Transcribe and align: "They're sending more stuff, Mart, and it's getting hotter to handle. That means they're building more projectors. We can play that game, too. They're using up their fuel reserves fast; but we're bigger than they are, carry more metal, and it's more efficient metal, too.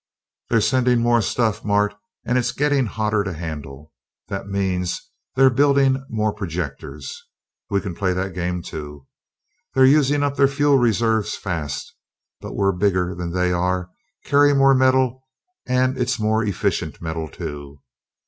"They're 0.49 0.61
sending 0.61 0.99
more 0.99 1.21
stuff, 1.21 1.63
Mart, 1.63 1.93
and 2.25 2.35
it's 2.39 2.51
getting 2.53 2.87
hotter 2.87 3.23
to 3.23 3.33
handle. 3.33 3.93
That 4.29 4.47
means 4.47 4.99
they're 5.35 5.51
building 5.51 6.03
more 6.09 6.33
projectors. 6.33 7.23
We 7.69 7.81
can 7.81 7.93
play 7.93 8.13
that 8.13 8.33
game, 8.33 8.63
too. 8.63 9.05
They're 9.75 9.85
using 9.85 10.23
up 10.23 10.37
their 10.37 10.47
fuel 10.47 10.79
reserves 10.79 11.35
fast; 11.35 11.93
but 12.39 12.55
we're 12.55 12.71
bigger 12.71 13.13
than 13.13 13.31
they 13.31 13.51
are, 13.53 13.91
carry 14.25 14.55
more 14.55 14.73
metal, 14.73 15.23
and 15.67 15.95
it's 15.99 16.19
more 16.19 16.43
efficient 16.43 16.99
metal, 16.99 17.29
too. 17.29 17.77